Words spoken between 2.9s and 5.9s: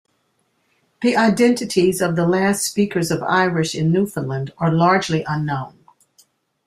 of Irish in Newfoundland are largely unknown.